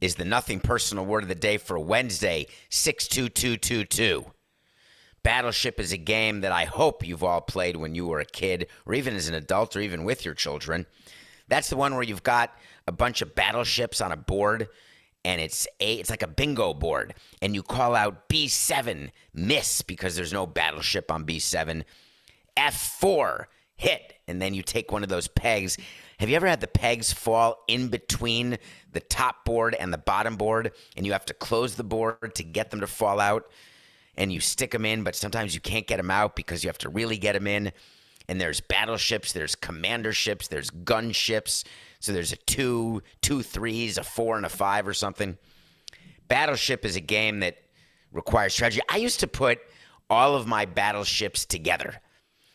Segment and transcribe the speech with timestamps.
[0.00, 4.24] Is the nothing personal word of the day for Wednesday, 62222.
[5.22, 8.68] Battleship is a game that I hope you've all played when you were a kid,
[8.86, 10.86] or even as an adult, or even with your children.
[11.48, 14.68] That's the one where you've got a bunch of battleships on a board,
[15.24, 20.16] and it's a it's like a bingo board, and you call out B7 miss because
[20.16, 21.84] there's no battleship on B7.
[22.56, 23.44] F4
[23.76, 25.76] hit, and then you take one of those pegs.
[26.20, 28.58] Have you ever had the pegs fall in between
[28.92, 32.42] the top board and the bottom board, and you have to close the board to
[32.42, 33.50] get them to fall out?
[34.18, 36.76] And you stick them in, but sometimes you can't get them out because you have
[36.78, 37.72] to really get them in.
[38.28, 41.64] And there's battleships, there's commander ships, there's gunships.
[42.00, 45.38] So there's a two, two threes, a four, and a five or something.
[46.28, 47.56] Battleship is a game that
[48.12, 48.82] requires strategy.
[48.90, 49.60] I used to put
[50.10, 51.94] all of my battleships together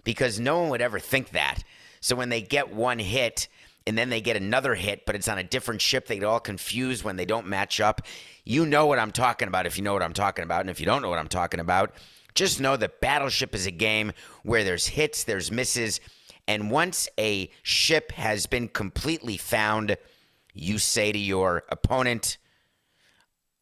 [0.03, 1.63] because no one would ever think that.
[1.99, 3.47] So when they get one hit
[3.87, 6.39] and then they get another hit, but it's on a different ship, they get all
[6.39, 8.01] confused when they don't match up.
[8.43, 10.61] You know what I'm talking about if you know what I'm talking about.
[10.61, 11.93] And if you don't know what I'm talking about,
[12.33, 14.11] just know that Battleship is a game
[14.43, 15.99] where there's hits, there's misses.
[16.47, 19.97] And once a ship has been completely found,
[20.53, 22.37] you say to your opponent,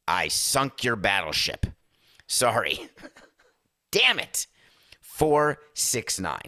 [0.07, 1.65] I sunk your battleship.
[2.27, 2.89] Sorry.
[3.91, 4.47] Damn it.
[5.01, 6.39] 469.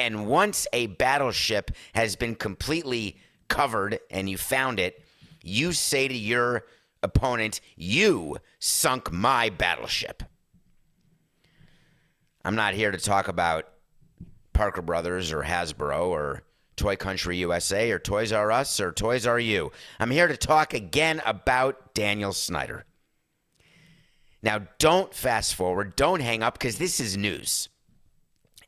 [0.00, 3.18] And once a battleship has been completely
[3.48, 5.04] covered and you found it,
[5.42, 6.64] you say to your
[7.02, 10.22] opponent, You sunk my battleship.
[12.46, 13.68] I'm not here to talk about
[14.54, 16.44] Parker Brothers or Hasbro or
[16.76, 19.70] Toy Country USA or Toys R Us or Toys R You.
[19.98, 22.86] I'm here to talk again about Daniel Snyder.
[24.42, 27.68] Now, don't fast forward, don't hang up because this is news.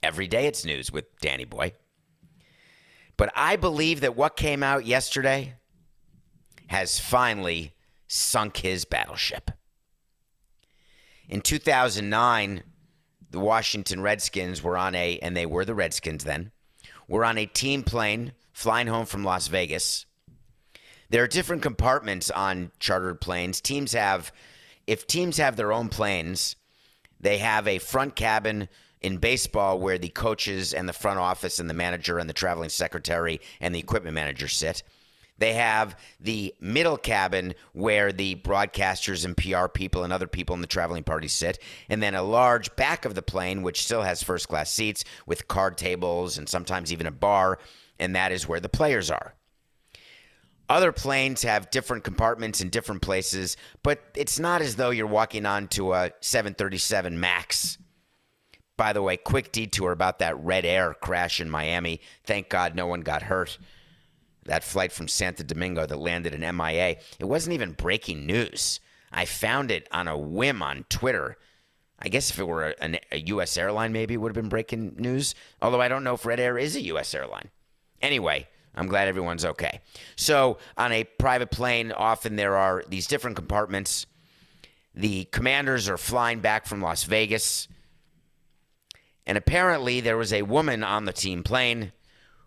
[0.03, 1.73] Every day it's news with Danny Boy.
[3.17, 5.55] But I believe that what came out yesterday
[6.69, 7.75] has finally
[8.09, 9.51] sunk his battleship.
[11.29, 12.63] In 2009,
[13.31, 16.51] the Washington Redskins were on a, and they were the Redskins then,
[17.09, 20.07] were on a team plane flying home from Las Vegas.
[21.11, 23.61] There are different compartments on chartered planes.
[23.61, 24.33] Teams have,
[24.87, 26.57] if teams have their own planes,
[27.21, 28.69] they have a front cabin
[29.03, 32.69] in baseball where the coaches and the front office and the manager and the traveling
[32.69, 34.83] secretary and the equipment manager sit.
[35.39, 40.61] They have the middle cabin where the broadcasters and PR people and other people in
[40.61, 41.59] the traveling party sit,
[41.89, 45.49] and then a large back of the plane, which still has first class seats with
[45.49, 47.59] card tables and sometimes even a bar,
[47.99, 49.35] and that is where the players are.
[50.69, 55.45] Other planes have different compartments in different places, but it's not as though you're walking
[55.45, 57.79] onto a 737 MAX.
[58.77, 62.01] By the way, quick detour about that Red Air crash in Miami.
[62.25, 63.59] Thank God no one got hurt.
[64.45, 66.97] That flight from Santo Domingo that landed in MIA.
[67.19, 68.81] It wasn't even breaking news.
[69.13, 71.37] I found it on a whim on Twitter.
[71.99, 73.57] I guess if it were a, a U.S.
[73.57, 75.35] airline, maybe it would have been breaking news.
[75.61, 77.15] Although I don't know if Red Air is a U.S.
[77.15, 77.51] airline.
[78.01, 79.81] Anyway, I'm glad everyone's okay.
[80.17, 84.07] So, on a private plane, often there are these different compartments.
[84.95, 87.69] The commanders are flying back from Las Vegas.
[89.27, 91.93] And apparently, there was a woman on the team plane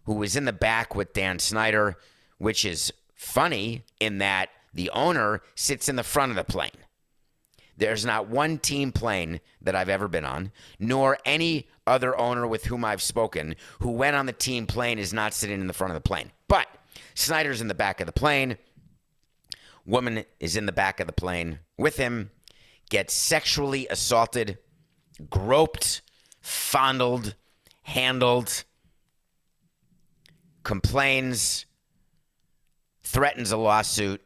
[0.06, 1.98] who was in the back with Dan Snyder,
[2.38, 6.72] which is funny in that the owner sits in the front of the plane.
[7.78, 12.66] There's not one team plane that I've ever been on, nor any other owner with
[12.66, 15.92] whom I've spoken who went on the team plane is not sitting in the front
[15.92, 16.32] of the plane.
[16.48, 16.68] But
[17.16, 18.58] Snyder's in the back of the plane.
[19.86, 22.32] Woman is in the back of the plane with him,
[22.90, 24.58] gets sexually assaulted,
[25.30, 26.02] groped,
[26.46, 27.36] fondled,
[27.82, 28.64] handled,
[30.62, 31.66] complains,
[33.02, 34.22] threatens a lawsuit,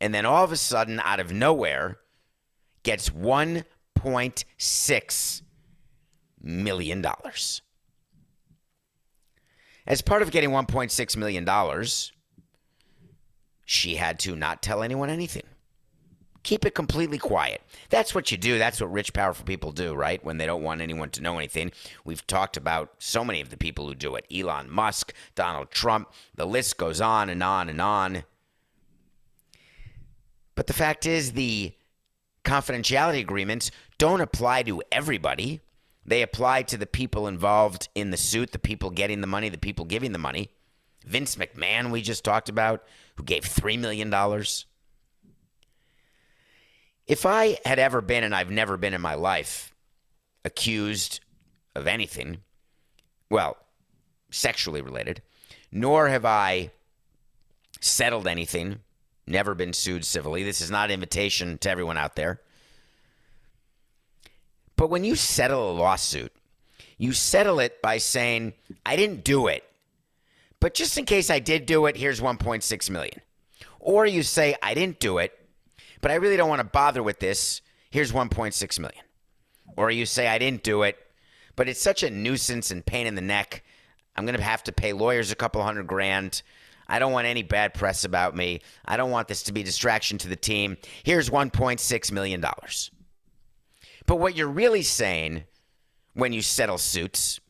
[0.00, 1.98] and then all of a sudden, out of nowhere,
[2.82, 5.42] gets $1.6
[6.42, 7.06] million.
[9.86, 11.48] As part of getting $1.6 million,
[13.64, 15.44] she had to not tell anyone anything.
[16.46, 17.60] Keep it completely quiet.
[17.90, 18.56] That's what you do.
[18.56, 20.24] That's what rich, powerful people do, right?
[20.24, 21.72] When they don't want anyone to know anything.
[22.04, 26.08] We've talked about so many of the people who do it Elon Musk, Donald Trump.
[26.36, 28.22] The list goes on and on and on.
[30.54, 31.72] But the fact is, the
[32.44, 35.62] confidentiality agreements don't apply to everybody.
[36.04, 39.58] They apply to the people involved in the suit, the people getting the money, the
[39.58, 40.52] people giving the money.
[41.04, 42.84] Vince McMahon, we just talked about,
[43.16, 44.14] who gave $3 million.
[47.06, 49.72] If I had ever been, and I've never been in my life,
[50.44, 51.20] accused
[51.74, 52.38] of anything,
[53.30, 53.56] well,
[54.30, 55.22] sexually related,
[55.70, 56.70] nor have I
[57.80, 58.80] settled anything,
[59.26, 60.42] never been sued civilly.
[60.42, 62.40] This is not an invitation to everyone out there.
[64.76, 66.32] But when you settle a lawsuit,
[66.98, 68.54] you settle it by saying,
[68.84, 69.64] I didn't do it,
[70.60, 73.20] but just in case I did do it, here's 1.6 million.
[73.78, 75.45] Or you say, I didn't do it,
[76.00, 77.62] but I really don't want to bother with this.
[77.90, 79.02] Here's 1.6 million.
[79.76, 80.96] Or you say I didn't do it,
[81.54, 83.62] but it's such a nuisance and pain in the neck.
[84.16, 86.42] I'm going to have to pay lawyers a couple hundred grand.
[86.88, 88.60] I don't want any bad press about me.
[88.84, 90.76] I don't want this to be a distraction to the team.
[91.02, 92.90] Here's 1.6 million dollars.
[94.06, 95.44] But what you're really saying
[96.14, 97.40] when you settle suits,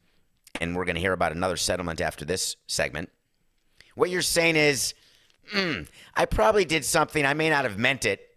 [0.61, 3.11] and we're going to hear about another settlement after this segment,
[3.95, 4.95] what you're saying is,
[5.55, 7.25] mm, I probably did something.
[7.25, 8.36] I may not have meant it,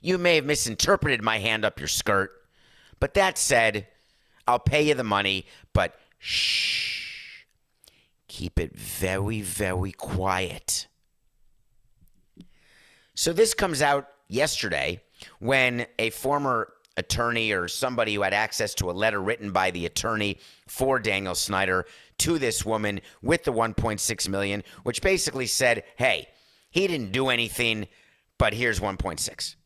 [0.00, 2.32] you may have misinterpreted my hand up your skirt.
[3.00, 3.86] But that said,
[4.46, 7.44] I'll pay you the money, but shh.
[8.28, 10.86] Keep it very, very quiet.
[13.14, 15.00] So this comes out yesterday
[15.40, 19.86] when a former attorney or somebody who had access to a letter written by the
[19.86, 21.86] attorney for Daniel Snyder
[22.18, 26.28] to this woman with the 1.6 million, which basically said, "Hey,
[26.70, 27.88] he didn't do anything,
[28.36, 29.56] but here's 1.6."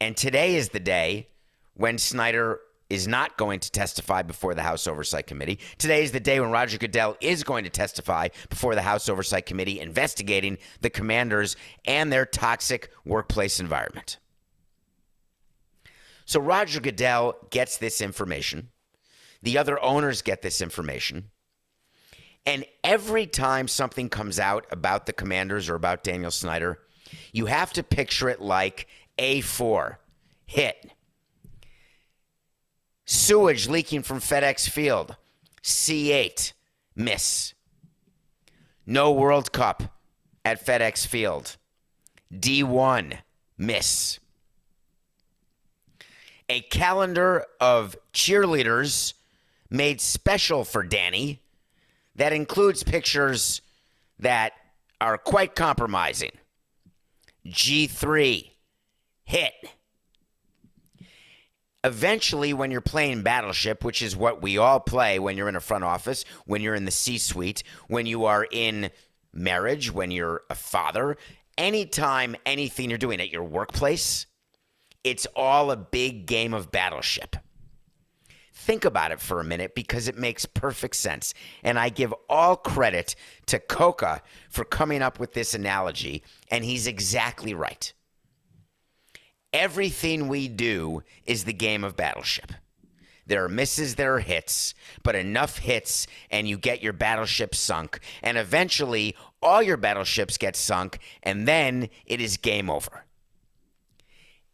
[0.00, 1.28] And today is the day
[1.74, 5.58] when Snyder is not going to testify before the House Oversight Committee.
[5.78, 9.46] Today is the day when Roger Goodell is going to testify before the House Oversight
[9.46, 11.56] Committee investigating the commanders
[11.86, 14.18] and their toxic workplace environment.
[16.26, 18.70] So Roger Goodell gets this information.
[19.42, 21.30] The other owners get this information.
[22.44, 26.78] And every time something comes out about the commanders or about Daniel Snyder,
[27.32, 28.86] you have to picture it like
[29.18, 29.96] a4,
[30.46, 30.90] hit.
[33.04, 35.16] Sewage leaking from FedEx Field,
[35.62, 36.52] C8,
[36.94, 37.54] miss.
[38.84, 39.82] No World Cup
[40.44, 41.56] at FedEx Field,
[42.32, 43.18] D1,
[43.58, 44.18] miss.
[46.48, 49.14] A calendar of cheerleaders
[49.70, 51.42] made special for Danny
[52.14, 53.60] that includes pictures
[54.18, 54.52] that
[55.00, 56.30] are quite compromising.
[57.46, 58.50] G3,
[59.26, 59.52] hit.
[61.84, 65.60] Eventually, when you're playing Battleship, which is what we all play when you're in a
[65.60, 68.90] front office, when you're in the C suite, when you are in
[69.32, 71.16] marriage, when you're a father,
[71.58, 74.26] anytime anything you're doing at your workplace,
[75.04, 77.36] it's all a big game of Battleship.
[78.52, 81.34] Think about it for a minute because it makes perfect sense.
[81.62, 83.14] And I give all credit
[83.46, 87.92] to Coca for coming up with this analogy, and he's exactly right.
[89.56, 92.52] Everything we do is the game of battleship.
[93.26, 98.00] There are misses, there are hits, but enough hits and you get your battleship sunk.
[98.22, 103.06] And eventually, all your battleships get sunk, and then it is game over.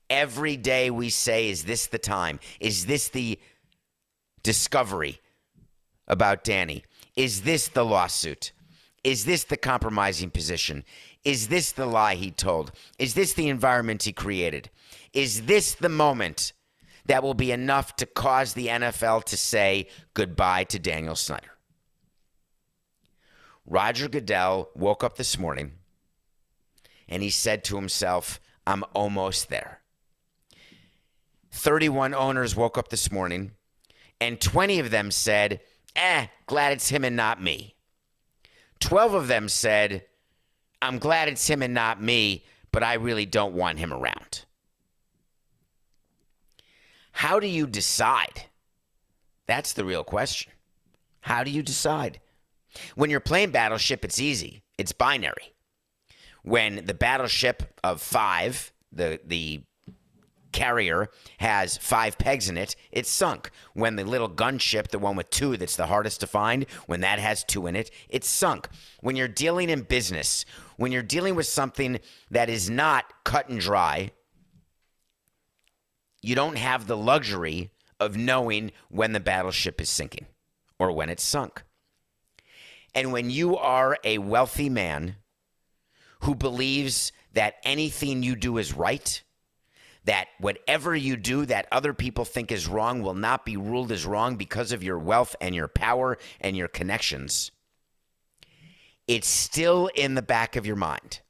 [0.09, 2.39] Every day we say, Is this the time?
[2.61, 3.41] Is this the
[4.45, 5.21] discovery
[6.07, 6.85] about Danny?
[7.17, 8.53] Is this the lawsuit?
[9.03, 10.85] Is this the compromising position?
[11.25, 12.71] Is this the lie he told?
[13.01, 14.71] Is this the environment he created?
[15.13, 16.53] Is this the moment
[17.07, 21.51] that will be enough to cause the NFL to say goodbye to Daniel Snyder?
[23.67, 25.73] Roger Goodell woke up this morning
[27.09, 29.81] and he said to himself, I'm almost there.
[31.51, 33.53] 31 owners woke up this morning
[34.21, 35.61] and 20 of them said,
[35.95, 37.77] eh, glad it's him and not me.
[38.81, 40.05] 12 of them said,
[40.81, 44.45] I'm glad it's him and not me, but I really don't want him around.
[47.23, 48.47] How do you decide?
[49.47, 50.53] That's the real question.
[51.21, 52.19] How do you decide?
[52.97, 54.65] When you're playing Battleship, it's easy.
[54.77, 55.55] It's binary.
[56.43, 59.63] When the Battleship of five, the the
[60.51, 63.53] carrier has five pegs in it, it's sunk.
[63.75, 67.21] When the little gunship, the one with two that's the hardest to find, when that
[67.21, 68.69] has two in it, it's sunk.
[69.01, 70.45] When you're dealing in business,
[70.77, 72.01] when you're dealing with something
[72.33, 74.11] that is not cut and dry,
[76.23, 80.27] you don't have the luxury of knowing when the battleship is sinking
[80.79, 81.63] or when it's sunk.
[82.95, 85.17] And when you are a wealthy man
[86.21, 89.23] who believes that anything you do is right,
[90.05, 94.05] that whatever you do that other people think is wrong will not be ruled as
[94.05, 97.51] wrong because of your wealth and your power and your connections.
[99.09, 101.21] It's still in the back of your mind.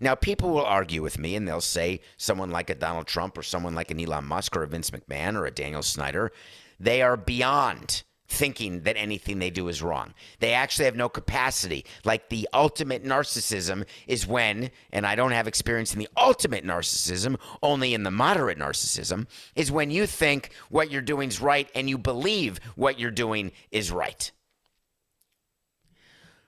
[0.00, 3.42] Now, people will argue with me and they'll say someone like a Donald Trump or
[3.42, 6.32] someone like an Elon Musk or a Vince McMahon or a Daniel Snyder,
[6.78, 10.14] they are beyond thinking that anything they do is wrong.
[10.38, 11.84] They actually have no capacity.
[12.04, 17.38] Like the ultimate narcissism is when, and I don't have experience in the ultimate narcissism,
[17.60, 19.26] only in the moderate narcissism,
[19.56, 23.50] is when you think what you're doing is right and you believe what you're doing
[23.72, 24.30] is right.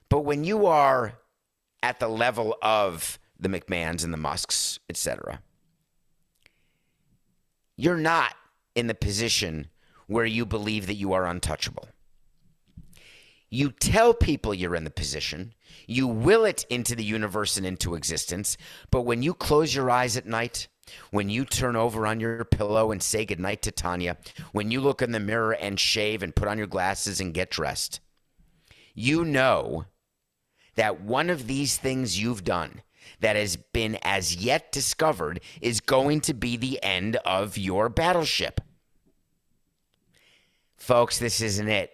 [0.09, 1.15] But when you are
[1.83, 5.43] at the level of the McMahons and the Musks, etc.,
[7.77, 8.35] you're not
[8.75, 9.69] in the position
[10.07, 11.89] where you believe that you are untouchable.
[13.51, 15.55] You tell people you're in the position,
[15.87, 18.57] you will it into the universe and into existence,
[18.91, 20.69] but when you close your eyes at night,
[21.11, 24.17] when you turn over on your pillow and say goodnight to Tanya,
[24.53, 27.51] when you look in the mirror and shave and put on your glasses and get
[27.51, 28.01] dressed,
[28.95, 29.85] you know
[30.75, 32.83] that one of these things you've done
[33.23, 38.61] that has been as yet discovered is going to be the end of your battleship.
[40.77, 41.93] Folks, this isn't it.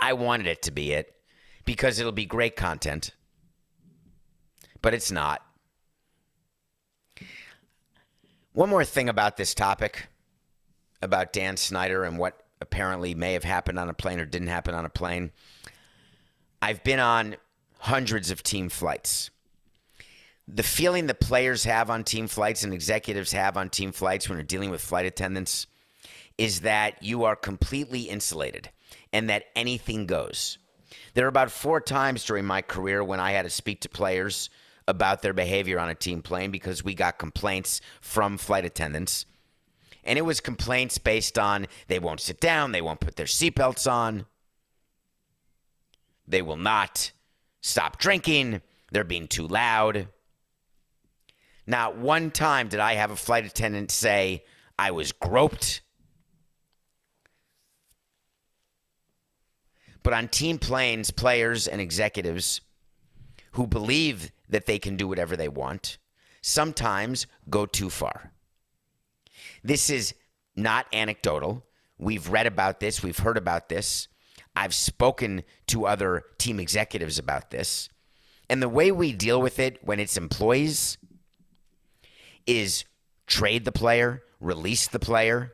[0.00, 1.14] I wanted it to be it
[1.64, 3.10] because it'll be great content,
[4.80, 5.42] but it's not.
[8.52, 10.06] One more thing about this topic
[11.02, 14.74] about Dan Snyder and what apparently may have happened on a plane or didn't happen
[14.74, 15.32] on a plane.
[16.62, 17.36] I've been on
[17.80, 19.30] hundreds of team flights.
[20.50, 24.38] The feeling the players have on team flights and executives have on team flights when
[24.38, 25.66] they're dealing with flight attendants
[26.38, 28.70] is that you are completely insulated
[29.12, 30.56] and that anything goes.
[31.12, 34.48] There are about four times during my career when I had to speak to players
[34.86, 39.26] about their behavior on a team plane because we got complaints from flight attendants.
[40.02, 43.90] And it was complaints based on they won't sit down, they won't put their seatbelts
[43.90, 44.24] on,
[46.26, 47.12] they will not
[47.60, 50.08] stop drinking, they're being too loud.
[51.68, 54.42] Not one time did I have a flight attendant say
[54.78, 55.82] I was groped
[60.02, 62.62] But on team planes, players and executives
[63.52, 65.98] who believe that they can do whatever they want
[66.40, 68.32] sometimes go too far.
[69.62, 70.14] This is
[70.56, 71.62] not anecdotal.
[71.98, 74.08] We've read about this, we've heard about this.
[74.56, 77.90] I've spoken to other team executives about this.
[78.48, 80.96] And the way we deal with it when it's employees
[82.48, 82.84] is
[83.26, 85.52] trade the player, release the player,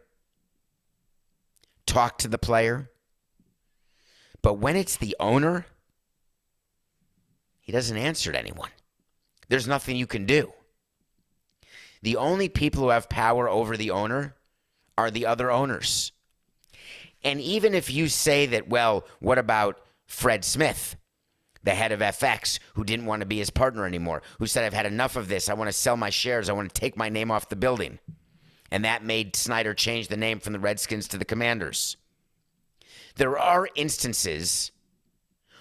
[1.84, 2.90] talk to the player,
[4.40, 5.66] but when it's the owner,
[7.60, 8.70] he doesn't answer to anyone.
[9.48, 10.52] There's nothing you can do.
[12.02, 14.36] The only people who have power over the owner
[14.96, 16.12] are the other owners.
[17.22, 20.96] And even if you say that, well, what about Fred Smith,
[21.64, 24.74] the head of FedEx, who didn't want to be his partner anymore, who said, I've
[24.74, 25.48] had enough of this.
[25.48, 26.48] I want to sell my shares.
[26.48, 27.98] I want to take my name off the building.
[28.70, 31.96] And that made Snyder change the name from the Redskins to the Commanders.
[33.16, 34.72] There are instances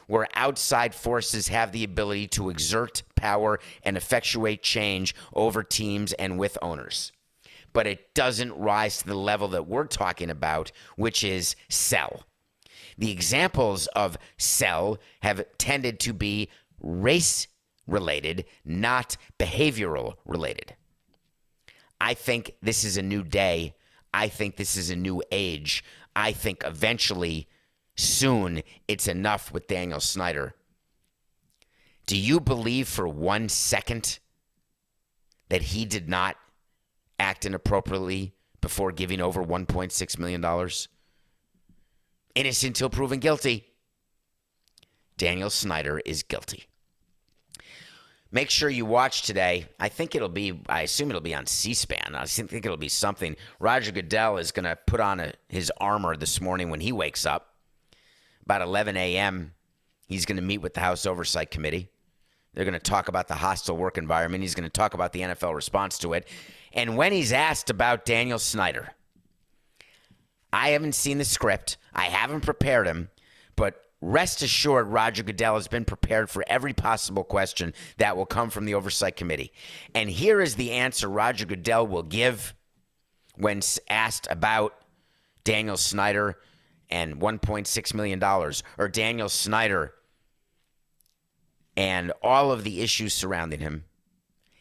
[0.08, 6.38] where outside forces have the ability to exert power and effectuate change over teams and
[6.38, 7.12] with owners.
[7.72, 12.24] But it doesn't rise to the level that we're talking about, which is sell.
[12.98, 16.50] The examples of sell have tended to be
[16.82, 17.48] race
[17.88, 20.76] related, not behavioral related.
[22.00, 23.76] I think this is a new day.
[24.14, 25.84] I think this is a new age
[26.16, 27.48] I think eventually,
[27.96, 30.56] soon, it's enough with Daniel Snyder.
[32.06, 34.20] Do you believe for one second
[35.50, 36.36] that he did not
[37.20, 40.70] act inappropriately before giving over $1.6 million?
[42.36, 43.66] Innocent until proven guilty.
[45.18, 46.66] Daniel Snyder is guilty.
[48.32, 49.68] Make sure you watch today.
[49.80, 52.16] I think it'll be, I assume it'll be on C SPAN.
[52.16, 53.36] I think it'll be something.
[53.60, 57.28] Roger Goodell is going to put on a, his armor this morning when he wakes
[57.28, 57.54] up.
[58.44, 59.54] About 11 a.m.,
[60.08, 61.90] he's going to meet with the House Oversight Committee
[62.54, 64.42] They're going to talk about the hostile work environment.
[64.42, 66.28] He's going to talk about the NFL response to it.
[66.74, 68.94] And when he's asked about Daniel Snyder,
[70.54, 71.78] I haven't seen the script.
[71.96, 73.10] I haven't prepared him,
[73.56, 78.52] but rest assured, Roger Goodell has been prepared for every possible question that will come
[78.52, 79.52] from the Oversight Committee.
[79.96, 82.54] And here is the answer Roger Goodell will give
[83.36, 84.76] when asked about
[85.44, 86.38] Daniel Snyder
[86.88, 88.24] and $1.6 million,
[88.78, 89.96] or Daniel Snyder
[91.76, 93.86] and all of the issues surrounding him.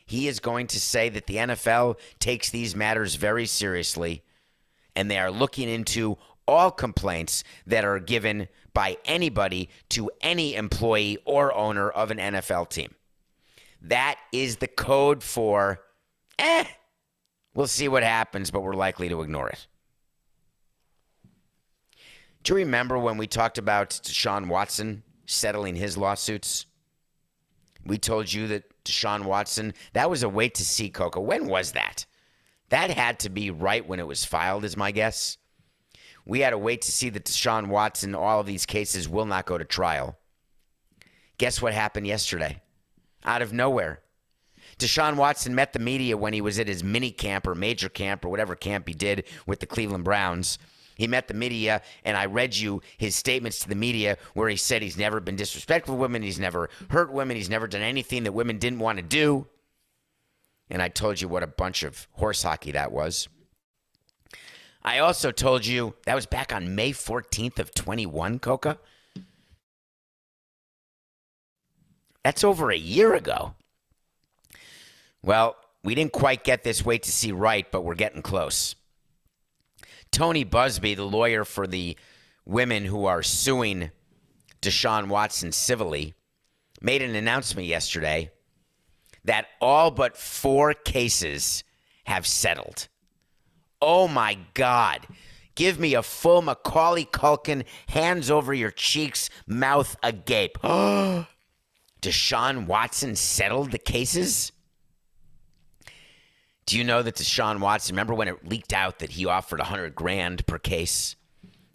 [0.06, 4.22] He is going to say that the NFL takes these matters very seriously
[4.94, 11.18] and they are looking into all complaints that are given by anybody to any employee
[11.24, 12.94] or owner of an NFL team.
[13.80, 15.80] That is the code for,
[16.38, 16.64] eh,
[17.54, 19.66] we'll see what happens, but we're likely to ignore it.
[22.42, 26.66] Do you remember when we talked about Deshaun Watson settling his lawsuits?
[27.84, 31.20] We told you that Deshaun Watson, that was a wait to see, Coco.
[31.20, 32.04] When was that?
[32.72, 35.36] That had to be right when it was filed, is my guess.
[36.24, 39.44] We had to wait to see that Deshaun Watson, all of these cases will not
[39.44, 40.16] go to trial.
[41.36, 42.62] Guess what happened yesterday?
[43.26, 44.00] Out of nowhere.
[44.78, 48.24] Deshaun Watson met the media when he was at his mini camp or major camp
[48.24, 50.58] or whatever camp he did with the Cleveland Browns.
[50.96, 54.56] He met the media, and I read you his statements to the media where he
[54.56, 58.22] said he's never been disrespectful to women, he's never hurt women, he's never done anything
[58.22, 59.46] that women didn't want to do.
[60.72, 63.28] And I told you what a bunch of horse hockey that was.
[64.82, 68.78] I also told you that was back on May 14th of 21, Coca.
[72.24, 73.54] That's over a year ago.
[75.22, 78.74] Well, we didn't quite get this wait to see right, but we're getting close.
[80.10, 81.98] Tony Buzbee, the lawyer for the
[82.46, 83.90] women who are suing
[84.62, 86.14] Deshaun Watson civilly,
[86.80, 88.30] made an announcement yesterday
[89.24, 91.64] that all but four cases
[92.04, 92.88] have settled.
[93.80, 95.06] Oh my God.
[95.54, 100.58] Give me a full Macaulay Culkin, hands over your cheeks, mouth agape.
[102.02, 104.50] Deshaun Watson settled the cases?
[106.64, 109.94] Do you know that Deshaun Watson, remember when it leaked out that he offered 100
[109.94, 111.16] grand per case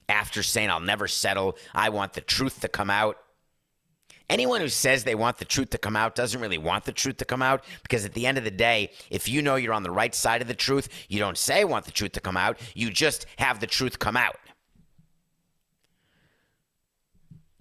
[0.10, 3.17] after saying, I'll never settle, I want the truth to come out?
[4.29, 7.17] Anyone who says they want the truth to come out doesn't really want the truth
[7.17, 9.83] to come out because at the end of the day, if you know you're on
[9.83, 12.59] the right side of the truth, you don't say want the truth to come out,
[12.73, 14.35] you just have the truth come out.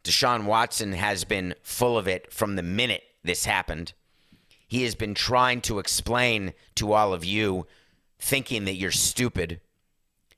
[0.02, 3.92] Deshaun Watson has been full of it from the minute this happened.
[4.68, 7.66] He has been trying to explain to all of you,
[8.18, 9.61] thinking that you're stupid,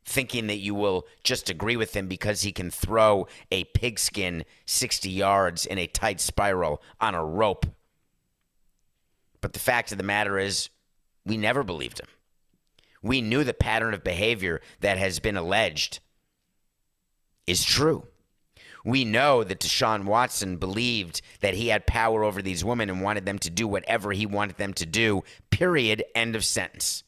[0.08, 5.10] thinking that you will just agree with him because he can throw a pigskin 60
[5.10, 7.66] yards in a tight spiral on a rope.
[9.40, 10.70] But the fact of the matter is,
[11.26, 12.08] we never believed him.
[13.02, 16.00] We knew the pattern of behavior that has been alleged
[17.46, 18.06] is true.
[18.84, 23.26] We know that Deshaun Watson believed that he had power over these women and wanted
[23.26, 26.02] them to do whatever he wanted them to do, period.
[26.14, 27.04] End of sentence.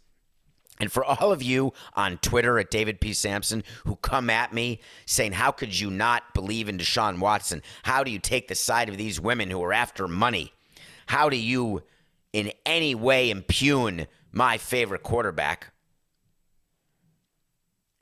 [0.81, 3.13] And for all of you on Twitter at David P.
[3.13, 7.63] Samson who come at me saying, How could you not believe in Deshaun Watson?
[7.83, 10.53] How do you take the side of these women who are after money?
[11.07, 11.83] How do you
[12.33, 15.73] in any way impugn my favorite quarterback?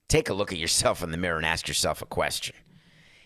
[0.09, 2.55] Take a look at yourself in the mirror and ask yourself a question.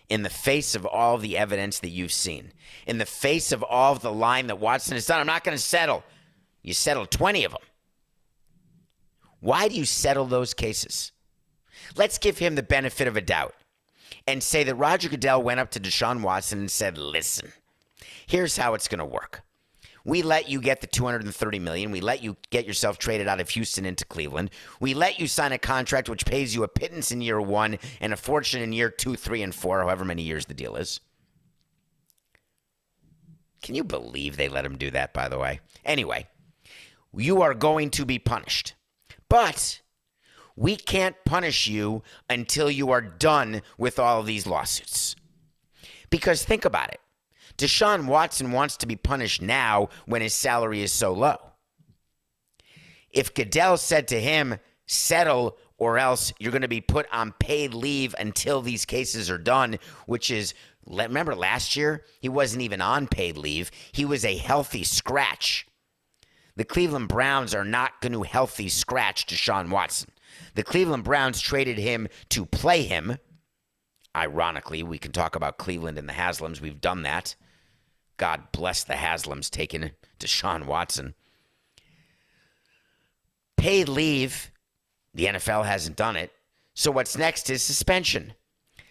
[0.09, 2.51] In the face of all the evidence that you've seen,
[2.85, 5.57] in the face of all of the line that Watson has done, I'm not going
[5.57, 6.03] to settle.
[6.61, 7.61] You settled 20 of them.
[9.43, 11.11] Why do you settle those cases?
[11.97, 13.53] Let's give him the benefit of a doubt
[14.25, 17.51] and say that Roger Goodell went up to Deshaun Watson and said, "Listen,
[18.25, 19.41] here's how it's going to work.
[20.05, 21.91] We let you get the 230 million.
[21.91, 24.49] We let you get yourself traded out of Houston into Cleveland.
[24.79, 28.13] We let you sign a contract which pays you a pittance in year 1 and
[28.13, 31.01] a fortune in year 2, 3 and 4, however many years the deal is."
[33.61, 35.59] Can you believe they let him do that by the way?
[35.83, 36.27] Anyway,
[37.13, 38.75] you are going to be punished.
[39.33, 39.81] But
[40.55, 45.15] we can't punish you until you are done with all of these lawsuits.
[46.11, 46.99] Because think about it
[47.57, 51.37] Deshaun Watson wants to be punished now when his salary is so low.
[53.09, 57.73] If Goodell said to him, settle or else you're going to be put on paid
[57.73, 60.53] leave until these cases are done, which is,
[60.85, 63.71] remember last year, he wasn't even on paid leave.
[63.93, 65.65] He was a healthy scratch.
[66.55, 70.09] The Cleveland Browns are not going to healthy scratch Deshaun Watson.
[70.55, 73.17] The Cleveland Browns traded him to play him.
[74.15, 76.61] Ironically, we can talk about Cleveland and the Haslams.
[76.61, 77.35] We've done that.
[78.17, 81.15] God bless the Haslams taking Deshaun Watson.
[83.57, 84.51] Paid leave,
[85.13, 86.31] the NFL hasn't done it.
[86.75, 88.33] So what's next is suspension.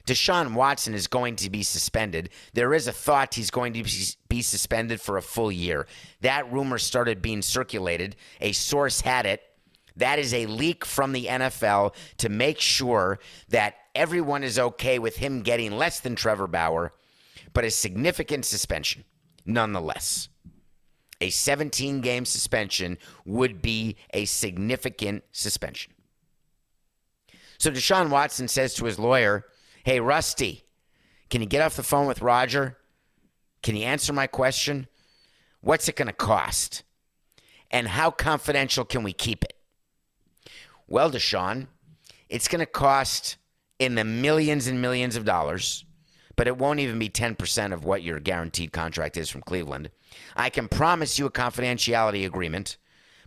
[0.07, 2.31] Deshaun Watson is going to be suspended.
[2.55, 3.85] There is a thought he's going to
[4.29, 5.87] be suspended for a full year.
[6.21, 8.17] That rumor started being circulated.
[8.41, 9.43] A source had it.
[9.97, 15.17] That is a leak from the NFL to make sure that everyone is okay with
[15.17, 16.93] him getting less than Trevor Bauer,
[17.53, 19.05] but a significant suspension
[19.45, 20.29] nonetheless.
[21.21, 25.93] A 17 game suspension would be a significant suspension.
[27.59, 29.45] So Deshaun Watson says to his lawyer,
[29.85, 30.63] Hey, Rusty,
[31.29, 32.79] can you get off the phone with Roger?
[33.65, 34.87] Can you answer my question?
[35.61, 36.85] What's it going to cost?
[37.69, 39.55] And how confidential can we keep it?
[40.87, 41.67] Well, Deshaun,
[42.29, 43.39] it's going to cost
[43.81, 45.85] in the millions and millions of dollars,
[46.37, 49.91] but it won't even be 10% of what your guaranteed contract is from Cleveland.
[50.37, 52.77] I can promise you a confidentiality agreement,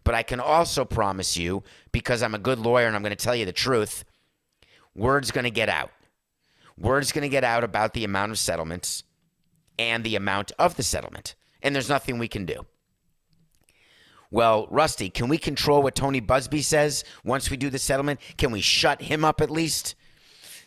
[0.05, 3.17] but I can also promise you, because I'm a good lawyer and I'm going to
[3.17, 4.05] tell you the truth,
[4.95, 5.91] word's going to get out.
[6.77, 9.03] Word's going to get out about the amount of settlements
[9.79, 12.65] and the amount of the settlement, and there's nothing we can do.
[14.31, 18.19] Well, Rusty, can we control what Tony Buzbee says once we do the settlement?
[18.38, 19.95] Can we shut him up at least?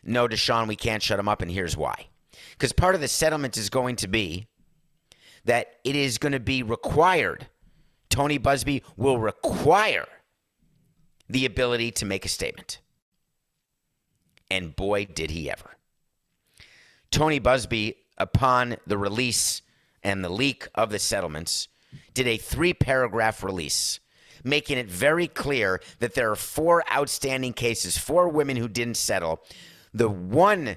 [0.02, 2.06] No, Deshaun, we can't shut him up, and here's why.
[2.52, 4.46] Because part of the settlement is going to be
[5.44, 7.48] that it is going to be required.
[8.08, 10.06] Tony Buzbee will require
[11.28, 12.80] the ability to make a statement.
[14.50, 15.76] And boy, did he ever.
[17.10, 19.62] Tony Buzbee, upon the release
[20.02, 21.68] and the leak of the settlements,
[22.14, 24.00] did a three paragraph release
[24.44, 29.42] making it very clear that there are four outstanding cases, four women who didn't settle.
[29.92, 30.76] The one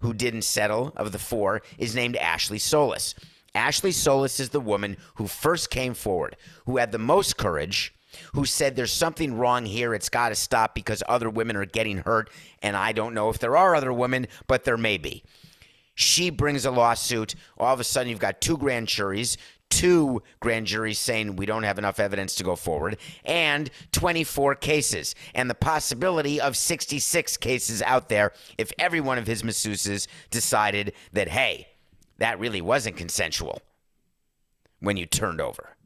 [0.00, 3.14] who didn't settle of the four is named Ashley Solis.
[3.54, 6.36] Ashley Solis is the woman who first came forward,
[6.66, 7.94] who had the most courage,
[8.34, 9.94] who said there's something wrong here.
[9.94, 12.30] It's got to stop because other women are getting hurt.
[12.62, 15.22] And I don't know if there are other women, but there may be.
[15.96, 17.34] She brings a lawsuit.
[17.56, 19.38] All of a sudden, you've got two grand juries,
[19.70, 25.14] two grand juries saying we don't have enough evidence to go forward, and 24 cases,
[25.34, 30.92] and the possibility of 66 cases out there if every one of his masseuses decided
[31.14, 31.68] that, hey,
[32.18, 33.62] that really wasn't consensual
[34.80, 35.76] when you turned over.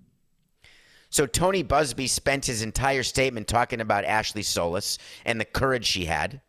[1.08, 6.06] So Tony Buzbee spent his entire statement talking about Ashley Solis and the courage she
[6.06, 6.40] had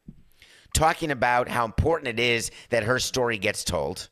[0.82, 4.10] talking about how important it is that her story gets told,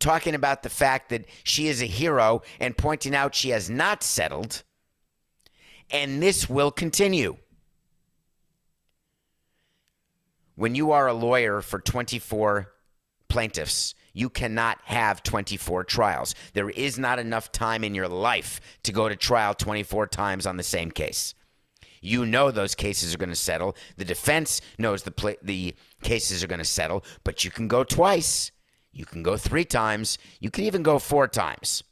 [0.00, 4.02] talking about the fact that she is a hero and pointing out she has not
[4.02, 4.64] settled.
[5.92, 7.36] And this will continue.
[10.56, 12.72] When you are a lawyer for 24
[13.28, 16.34] plaintiffs, you cannot have 24 trials.
[16.54, 20.56] There is not enough time in your life to go to trial 24 times on
[20.56, 21.36] the same case.
[22.00, 23.76] You know those cases are going to settle.
[23.96, 27.84] The defense knows the pl- the cases are going to settle, but you can go
[27.84, 28.52] twice.
[28.92, 30.18] You can go three times.
[30.40, 31.82] You can even go four times.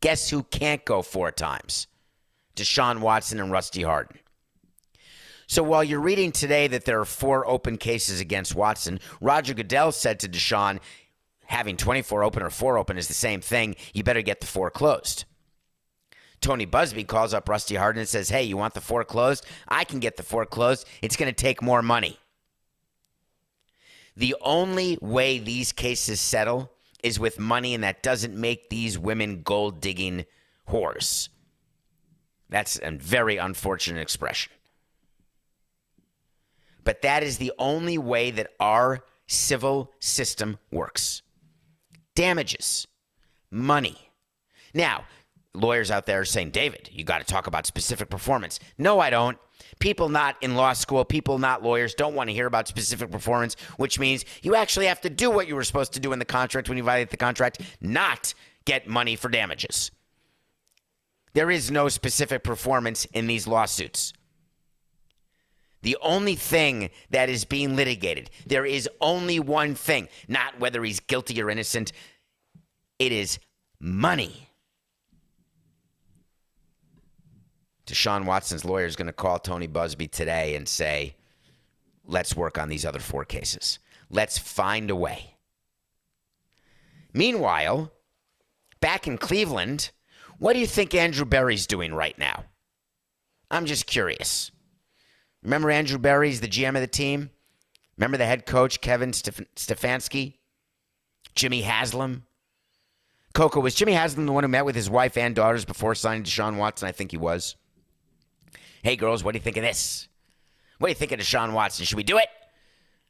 [0.00, 1.86] Guess who can't go four times?
[2.56, 4.18] Deshaun Watson and Rusty Hardin.
[5.46, 9.92] So while you're reading today that there are four open cases against Watson, Roger Goodell
[9.92, 10.80] said to Deshaun,
[11.46, 13.76] having 24 open or four open is the same thing.
[13.92, 15.24] You better get the four closed.
[16.44, 19.46] Tony Buzbee calls up Rusty Hardin and says, Hey, you want the foreclosed?
[19.66, 20.86] I can get the foreclosed.
[21.00, 22.18] It's going to take more money.
[24.14, 26.70] The only way these cases settle
[27.02, 30.26] is with money, and that doesn't make these women gold digging
[30.68, 31.30] whores.
[32.50, 34.52] That's a very unfortunate expression.
[36.84, 41.22] But that is the only way that our civil system works
[42.14, 42.86] damages,
[43.50, 44.10] money.
[44.74, 45.04] Now,
[45.54, 48.58] lawyers out there saying, David, you got to talk about specific performance.
[48.76, 49.38] No, I don't.
[49.78, 53.54] People not in law school, people not lawyers, don't want to hear about specific performance,
[53.76, 56.24] which means you actually have to do what you were supposed to do in the
[56.24, 59.90] contract when you violate the contract, not get money for damages.
[61.32, 64.12] There is no specific performance in these lawsuits.
[65.82, 71.00] The only thing that is being litigated, there is only one thing, not whether he's
[71.00, 71.92] guilty or innocent.
[72.98, 73.38] It is
[73.78, 74.43] money.
[77.86, 81.16] Deshaun Watson's lawyer is going to call Tony Buzbee today and say,
[82.06, 83.78] let's work on these other four cases.
[84.10, 85.36] Let's find a way.
[87.12, 87.92] Meanwhile,
[88.80, 89.90] back in Cleveland,
[90.38, 92.44] what do you think Andrew Berry's doing right now?
[93.50, 94.50] I'm just curious.
[95.42, 97.30] Remember Andrew Berry's the GM of the team?
[97.96, 100.34] Remember the head coach, Kevin Stefanski?
[101.34, 102.24] Jimmy Haslam?
[103.34, 106.22] Coco, was Jimmy Haslam the one who met with his wife and daughters before signing
[106.22, 106.88] Deshaun Watson?
[106.88, 107.56] I think he was.
[108.84, 110.08] Hey, girls, what do you think of this?
[110.76, 111.86] What do you think of Deshaun Watson?
[111.86, 112.28] Should we do it?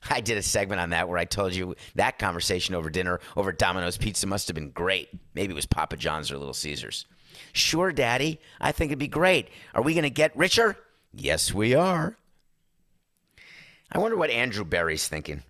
[0.08, 3.50] I did a segment on that where I told you that conversation over dinner over
[3.50, 5.08] Domino's Pizza must have been great.
[5.34, 7.06] Maybe it was Papa John's or Little Caesars.
[7.52, 8.38] Sure, Daddy.
[8.60, 9.48] I think it'd be great.
[9.74, 10.76] Are we going to get richer?
[11.12, 12.16] Yes, we are.
[13.90, 15.42] I wonder what Andrew Berry's thinking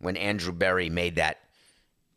[0.00, 1.38] when Andrew Berry made that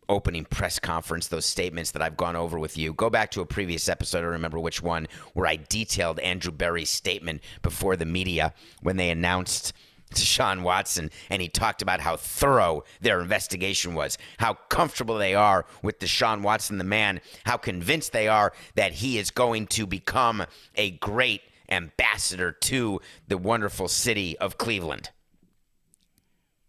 [0.09, 2.93] opening press conference, those statements that I've gone over with you.
[2.93, 6.89] Go back to a previous episode, I remember which one, where I detailed Andrew Berry's
[6.89, 9.73] statement before the media when they announced
[10.13, 15.65] Deshaun Watson, and he talked about how thorough their investigation was, how comfortable they are
[15.81, 20.45] with Deshaun Watson, the man, how convinced they are that he is going to become
[20.75, 25.09] a great ambassador to the wonderful city of Cleveland.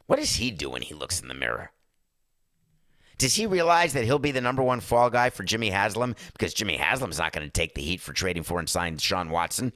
[0.07, 1.73] What does he do when he looks in the mirror?
[3.19, 6.53] Does he realize that he'll be the number one fall guy for Jimmy Haslam because
[6.53, 9.73] Jimmy Haslam's not going to take the heat for trading for and signing Sean Watson?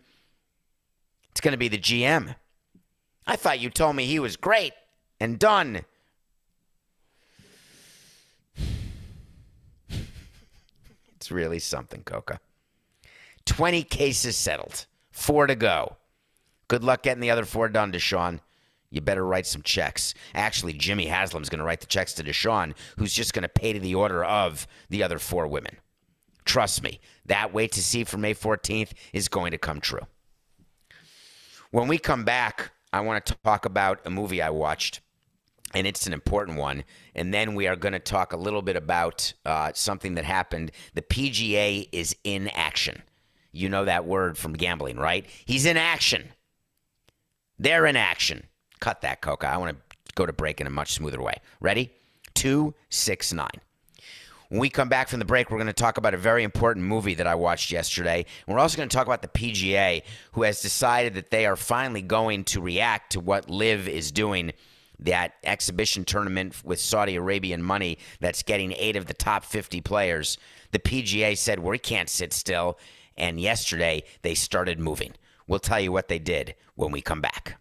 [1.30, 2.34] It's going to be the GM.
[3.26, 4.72] I thought you told me he was great
[5.18, 5.82] and done.
[11.16, 12.40] It's really something, Coca.
[13.44, 15.98] 20 cases settled, four to go.
[16.66, 18.40] Good luck getting the other four done, Deshaun.
[18.90, 20.14] You better write some checks.
[20.34, 23.72] Actually, Jimmy Haslam's going to write the checks to Deshaun, who's just going to pay
[23.72, 25.76] to the order of the other four women.
[26.44, 30.00] Trust me, that wait to see for May 14th is going to come true.
[31.70, 35.00] When we come back, I want to talk about a movie I watched,
[35.72, 36.82] and it's an important one.
[37.14, 40.72] And then we are going to talk a little bit about uh, something that happened.
[40.94, 43.02] The PGA is in action.
[43.52, 45.26] You know that word from gambling, right?
[45.44, 46.30] He's in action.
[47.58, 48.44] They're in action.
[48.80, 49.46] Cut that, Coca.
[49.46, 51.34] I want to go to break in a much smoother way.
[51.60, 51.90] Ready?
[52.34, 53.60] Two, six, nine.
[54.48, 56.84] When we come back from the break, we're going to talk about a very important
[56.84, 58.26] movie that I watched yesterday.
[58.48, 62.02] We're also going to talk about the PGA, who has decided that they are finally
[62.02, 64.52] going to react to what LIV is doing,
[64.98, 70.36] that exhibition tournament with Saudi Arabian money that's getting eight of the top 50 players.
[70.72, 72.76] The PGA said, we can't sit still.
[73.16, 75.12] And yesterday, they started moving.
[75.46, 77.60] We'll tell you what they did when we come back.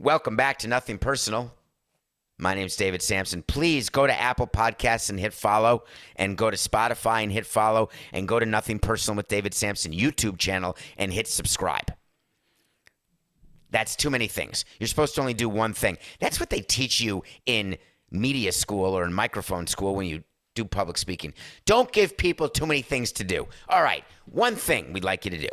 [0.00, 1.54] Welcome back to Nothing Personal.
[2.36, 3.44] My name's David Samson.
[3.44, 5.84] Please go to Apple Podcasts and hit follow,
[6.16, 9.92] and go to Spotify and hit follow, and go to Nothing Personal with David Samson
[9.92, 11.94] YouTube channel and hit subscribe.
[13.70, 14.64] That's too many things.
[14.80, 15.96] You're supposed to only do one thing.
[16.18, 17.78] That's what they teach you in
[18.10, 20.24] media school or in microphone school when you
[20.56, 21.34] do public speaking.
[21.66, 23.46] Don't give people too many things to do.
[23.68, 25.48] All right, one thing we'd like you to do.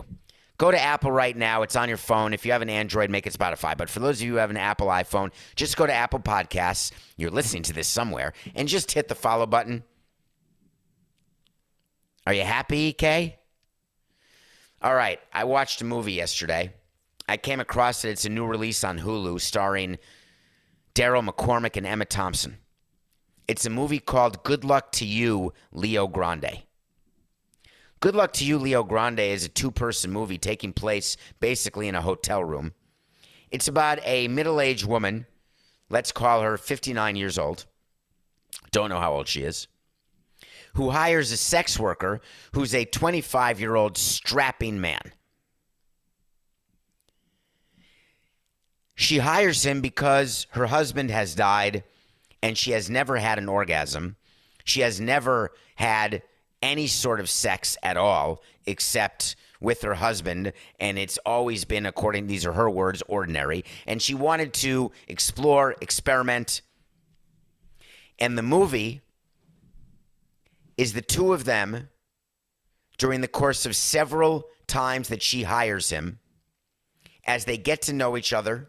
[0.62, 1.64] Go to Apple right now.
[1.64, 2.36] It's on your phone.
[2.36, 3.76] If you have an Android, make it Spotify.
[3.76, 6.92] But for those of you who have an Apple iPhone, just go to Apple Podcasts.
[7.18, 9.84] You're listening to this somewhere, and just hit the follow button.
[12.28, 13.40] Are you happy, EK?
[14.84, 15.20] All right.
[15.34, 16.72] I watched a movie yesterday.
[17.28, 18.12] I came across it.
[18.12, 19.98] It's a new release on Hulu starring
[20.94, 22.60] Daryl McCormack and Emma Thompson.
[23.48, 26.62] It's a movie called Good Luck to You, Leo Grande.
[28.02, 31.94] Good Luck to You, Leo Grande is a two person movie taking place basically in
[31.94, 32.74] a hotel room.
[33.52, 35.28] It's about a middle aged woman,
[35.88, 37.68] let's call her 59 years old,
[38.72, 39.68] don't know how old she is,
[40.74, 42.22] who hires a sex worker
[42.54, 45.14] who's a 25 year old strapping man.
[48.96, 51.84] She hires him because her husband has died
[52.42, 54.16] and she has never had an orgasm.
[54.64, 56.24] She has never had
[56.62, 62.28] any sort of sex at all except with her husband and it's always been according
[62.28, 63.64] these are her words ordinary.
[63.86, 66.62] And she wanted to explore experiment.
[68.20, 69.02] And the movie
[70.78, 71.90] is the two of them
[72.98, 76.20] during the course of several times that she hires him,
[77.26, 78.68] as they get to know each other,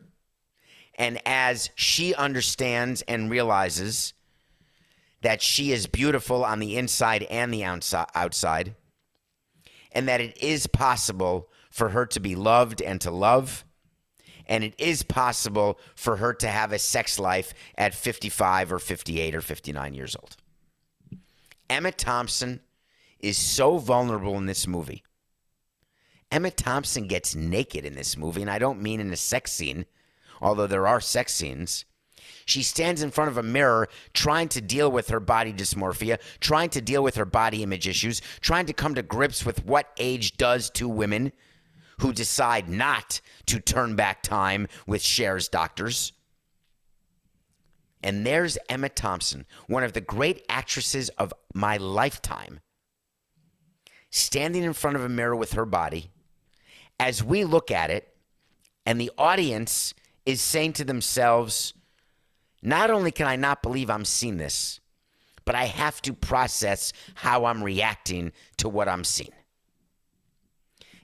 [0.96, 4.14] and as she understands and realizes
[5.22, 8.74] that she is beautiful on the inside and the outside,
[9.92, 13.64] and that it is possible for her to be loved and to love.
[14.46, 19.34] And it is possible for her to have a sex life at 55 or 58
[19.34, 20.36] or 59 years old.
[21.70, 22.60] Emma Thompson
[23.20, 25.04] is so vulnerable in this movie.
[26.30, 29.86] Emma Thompson gets naked in this movie, and I don't mean in a sex scene,
[30.40, 31.84] although there are sex scenes.
[32.44, 36.70] She stands in front of a mirror trying to deal with her body dysmorphia, trying
[36.70, 40.36] to deal with her body image issues, trying to come to grips with what age
[40.36, 41.32] does to women
[42.00, 46.12] who decide not to turn back time with Cher's doctors.
[48.02, 52.60] And there's Emma Thompson, one of the great actresses of my lifetime,
[54.10, 56.10] standing in front of a mirror with her body
[56.98, 58.14] as we look at it,
[58.84, 59.94] and the audience
[60.26, 61.74] is saying to themselves,
[62.62, 64.80] not only can I not believe I'm seeing this,
[65.44, 69.32] but I have to process how I'm reacting to what I'm seeing.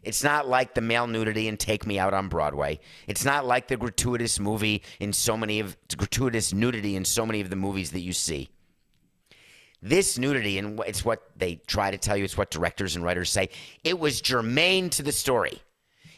[0.03, 2.79] It's not like the male nudity and Take Me Out on Broadway.
[3.09, 7.41] It's not like the gratuitous movie in so many of gratuitous nudity in so many
[7.41, 8.49] of the movies that you see.
[9.83, 13.31] This nudity, and it's what they try to tell you, it's what directors and writers
[13.31, 13.51] say.
[13.85, 15.63] It was germane to the story.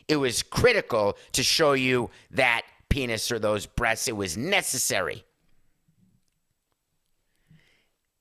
[0.08, 4.08] It was critical to show you that penis or those breasts.
[4.08, 5.24] It was necessary.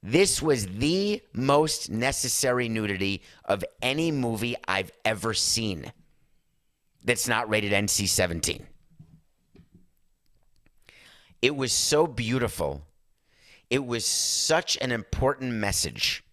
[0.01, 5.91] This was the most necessary nudity of any movie I've ever seen
[7.03, 8.65] that's not rated NC 17.
[11.41, 12.81] It was so beautiful.
[13.69, 16.23] It was such an important message.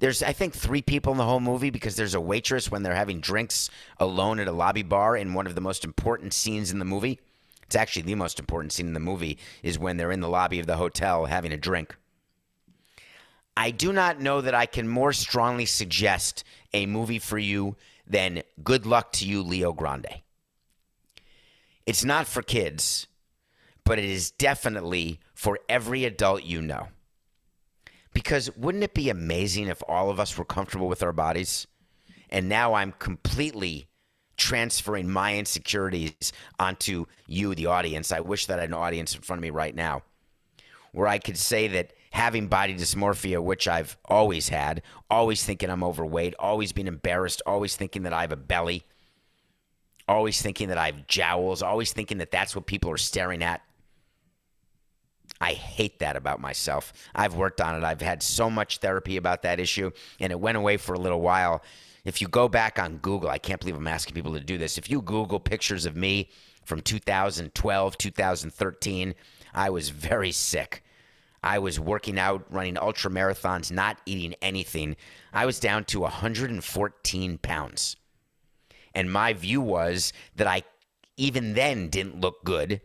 [0.00, 2.94] There's, I think, three people in the whole movie because there's a waitress when they're
[2.94, 6.78] having drinks alone at a lobby bar in one of the most important scenes in
[6.78, 7.18] the movie.
[7.64, 10.60] It's actually the most important scene in the movie is when they're in the lobby
[10.60, 11.96] of the hotel having a drink.
[13.58, 17.74] I do not know that I can more strongly suggest a movie for you
[18.06, 20.22] than Good Luck to You, Leo Grande.
[21.84, 23.08] It's not for kids,
[23.82, 26.86] but it is definitely for every adult you know.
[28.12, 31.66] Because wouldn't it be amazing if all of us were comfortable with our bodies?
[32.30, 33.88] And now I'm completely
[34.36, 38.12] transferring my insecurities onto you, the audience.
[38.12, 40.04] I wish that I had an audience in front of me right now
[40.92, 45.84] where I could say that having body dysmorphia, which I've always had, always thinking I'm
[45.84, 48.84] overweight, always being embarrassed, always thinking that I have a belly,
[50.06, 53.62] always thinking that I have jowls, always thinking that that's what people are staring at.
[55.40, 56.92] I hate that about myself.
[57.14, 57.84] I've worked on it.
[57.84, 61.20] I've had so much therapy about that issue, and it went away for a little
[61.20, 61.62] while.
[62.04, 64.78] If you go back on Google, I can't believe I'm asking people to do this.
[64.78, 66.30] If you Google pictures of me
[66.64, 69.14] from 2012, 2013,
[69.54, 70.82] I was very sick.
[71.42, 74.96] I was working out, running ultra marathons, not eating anything.
[75.32, 77.96] I was down to 114 pounds.
[78.94, 80.62] And my view was that I
[81.16, 82.80] even then didn't look good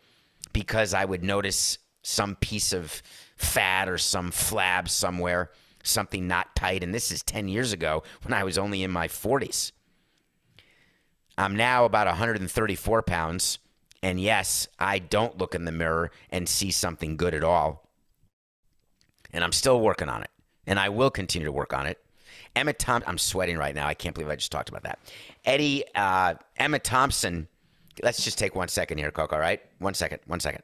[0.51, 3.01] because I would notice some piece of
[3.35, 5.49] fat or some flab somewhere,
[5.83, 6.83] something not tight.
[6.83, 9.71] And this is 10 years ago when I was only in my 40s.
[11.37, 13.57] I'm now about 134 pounds.
[14.03, 17.82] And yes, I don't look in the mirror and see something good at all
[19.33, 20.29] and I'm still working on it,
[20.67, 21.99] and I will continue to work on it.
[22.55, 23.87] Emma Thompson, I'm sweating right now.
[23.87, 24.99] I can't believe I just talked about that.
[25.43, 27.47] Eddie, uh, Emma Thompson.
[28.01, 29.35] Let's just take one second here, Coco.
[29.35, 30.63] All right, one second, one second.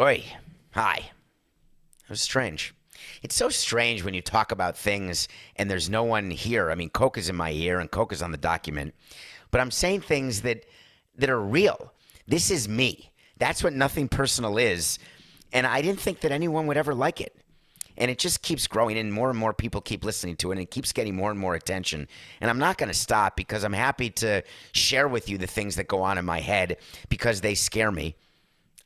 [0.00, 0.24] Oi,
[0.70, 1.10] hi.
[2.04, 2.74] It was strange.
[3.22, 6.70] It's so strange when you talk about things and there's no one here.
[6.70, 8.94] I mean, Coke is in my ear and Coke is on the document
[9.50, 10.64] but I'm saying things that
[11.16, 11.92] that are real.
[12.26, 13.10] This is me.
[13.38, 14.98] That's what nothing personal is.
[15.52, 17.36] And I didn't think that anyone would ever like it.
[17.96, 20.62] And it just keeps growing, and more and more people keep listening to it, and
[20.62, 22.08] it keeps getting more and more attention.
[22.40, 24.42] And I'm not going to stop because I'm happy to
[24.72, 26.78] share with you the things that go on in my head
[27.10, 28.16] because they scare me.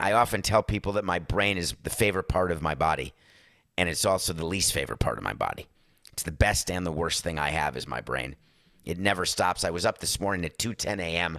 [0.01, 3.13] I often tell people that my brain is the favorite part of my body,
[3.79, 5.69] and it's also the least favorite part of my body.
[6.13, 8.35] It's the best and the worst thing I have is my brain.
[8.85, 9.65] It never stops.
[9.65, 11.39] I was up this morning at 2:10 a.m.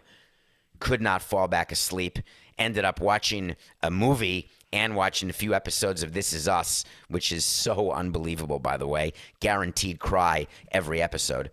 [0.79, 2.19] Could not fall back asleep.
[2.57, 7.31] Ended up watching a movie and watching a few episodes of This Is Us, which
[7.31, 9.13] is so unbelievable, by the way.
[9.39, 11.51] Guaranteed cry every episode.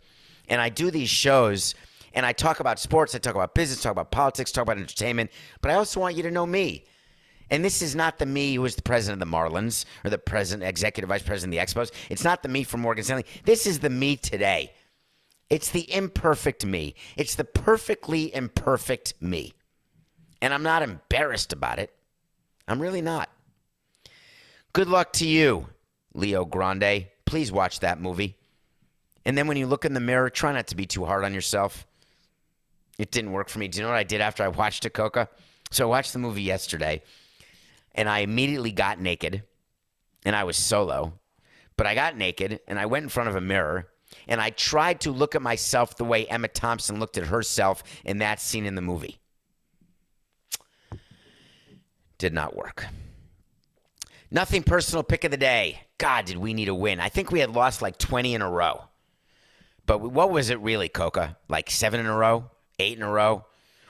[0.49, 1.75] And I do these shows,
[2.15, 5.31] And I talk about sports, I talk about business, talk about politics, talk about entertainment,
[5.61, 6.85] but I also want you to know me.
[7.51, 10.19] And this is not the me who is the president of the Marlins or the
[10.19, 11.91] president, executive vice president of the Expos.
[12.09, 13.27] It's not the me from Morgan Stanley.
[13.45, 14.73] This is the me today.
[15.53, 16.95] It's the imperfect me.
[17.15, 19.53] It's the perfectly imperfect me.
[20.41, 21.93] And I'm not embarrassed about it.
[22.67, 23.29] I'm really not.
[24.73, 25.69] Good luck to you,
[26.15, 27.09] Leo Grande.
[27.27, 28.39] Please watch that movie.
[29.27, 31.35] And then when you look in the mirror, try not to be too hard on
[31.35, 31.87] yourself.
[32.99, 33.69] It didn't work for me.
[33.69, 35.29] Do you know what I did after I watched it, Coca?
[35.71, 37.03] So I watched the movie yesterday,
[37.95, 39.43] and I immediately got naked,
[40.25, 41.13] and I was solo.
[41.77, 43.92] But I got naked, and I went in front of a mirror,
[44.29, 48.19] and I tried to look at myself the way Emma Thompson looked at herself in
[48.19, 49.19] that scene in the movie.
[52.19, 52.87] Did not work.
[54.31, 55.83] Nothing personal pick of the day.
[55.99, 57.01] God, did we need a win?
[57.01, 58.85] I think we had lost like 20 in a row.
[59.87, 61.37] But what was it really, Coca?
[61.49, 62.51] Like seven in a row?
[62.79, 63.45] Eight in a row?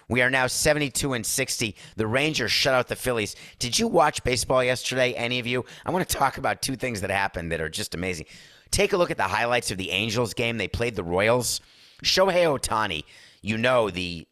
[0.09, 1.77] We are now 72 and 60.
[1.97, 3.37] The Rangers shut out the Phillies.
[3.59, 5.65] Did you watch baseball yesterday, any of you?
[5.87, 8.27] I want to talk about two things that happened that are just amazing.
[8.73, 10.57] Take a look at the highlights of the Angels game.
[10.57, 11.61] They played the Royals.
[12.03, 13.05] Shohei Ohtani,
[13.41, 14.27] you know, the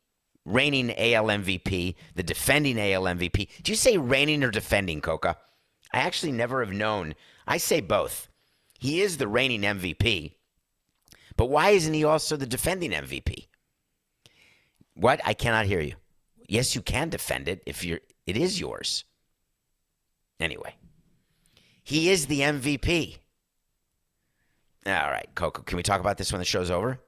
[0.44, 3.62] reigning AL MVP, the defending AL MVP.
[3.62, 5.36] Do you say reigning or defending, Coca?
[5.92, 7.14] I actually never have known.
[7.46, 8.28] I say both.
[8.78, 10.32] He is the reigning MVP,
[11.36, 13.46] but why isn't he also the defending MVP?
[14.94, 15.20] What?
[15.24, 15.94] I cannot hear you.
[16.48, 19.04] Yes, you can defend it if you're it is yours.
[20.38, 20.76] Anyway,
[21.84, 23.18] he is the MVP.
[24.86, 26.98] All right, Coco, can we talk about this when the show's over?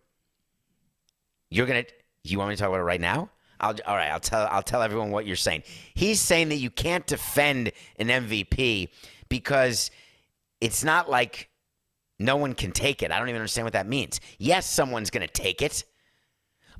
[1.50, 1.84] You're gonna
[2.24, 3.30] you want me to talk about it right now?
[3.60, 5.62] I'll, all right, I'll tell I'll tell everyone what you're saying.
[5.94, 8.88] He's saying that you can't defend an MVP
[9.28, 9.90] because
[10.60, 11.48] it's not like
[12.18, 13.10] no one can take it.
[13.10, 14.20] I don't even understand what that means.
[14.38, 15.84] Yes, someone's to take it.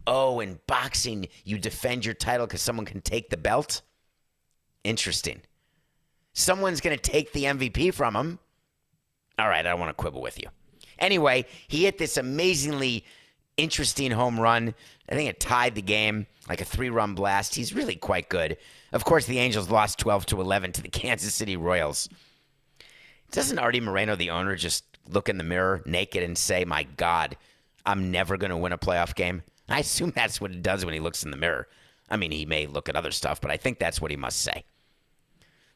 [0.07, 3.82] Oh, in boxing, you defend your title because someone can take the belt?
[4.84, 5.43] Interesting.
[6.32, 8.38] Someone's to take the MVP from him.
[9.38, 10.49] All right, I don't want to quibble with you.
[10.99, 13.05] Anyway, he hit this amazingly
[13.57, 14.74] interesting home run.
[15.09, 17.55] I think it tied the game, like a three run blast.
[17.55, 18.57] He's really quite good.
[18.93, 22.09] Of course, the Angels lost 12 to 11 to the Kansas City Royals.
[23.30, 27.36] Doesn't Artie Moreno, the owner, just look in the mirror naked and say, My God,
[27.86, 29.43] I'm never going to win a playoff game?
[29.68, 31.66] I assume that's what he does when he looks in the mirror.
[32.11, 34.40] I mean, he may look at other stuff, but I think that's what he must
[34.40, 34.64] say.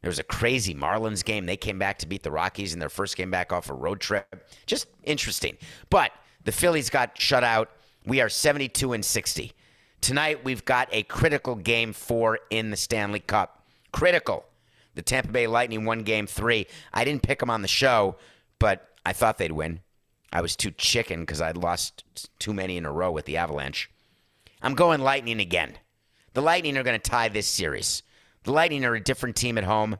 [0.02, 1.46] There was a crazy Marlins game.
[1.46, 4.00] They came back to beat the Rockies in their first game back off a road
[4.00, 4.48] trip.
[4.66, 5.56] Just interesting.
[5.90, 6.12] But
[6.44, 7.70] the Phillies got shut out.
[8.04, 9.52] We are 72 and 60.
[10.00, 13.64] Tonight we've got a critical game 4 in the Stanley Cup.
[13.92, 14.44] Critical.
[14.94, 16.66] The Tampa Bay Lightning won game 3.
[16.92, 18.16] I didn't pick them on the show,
[18.58, 19.80] but I thought they'd win.
[20.32, 22.04] I was too chicken because I'd lost
[22.38, 23.90] too many in a row with the Avalanche.
[24.62, 25.78] I'm going Lightning again.
[26.34, 28.02] The Lightning are going to tie this series.
[28.46, 29.98] The Lightning are a different team at home,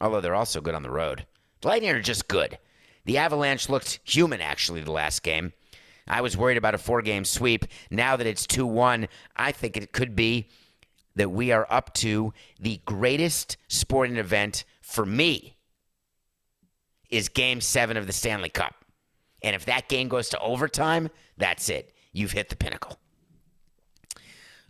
[0.00, 1.26] although they're also good on the road.
[1.60, 2.58] The Lightning are just good.
[3.04, 5.52] The Avalanche looked human, actually, the last game.
[6.08, 7.66] I was worried about a four game sweep.
[7.92, 10.48] Now that it's 2 1, I think it could be
[11.14, 15.56] that we are up to the greatest sporting event for me
[17.10, 18.74] is game seven of the Stanley Cup.
[19.40, 21.94] And if that game goes to overtime, that's it.
[22.12, 22.98] You've hit the pinnacle.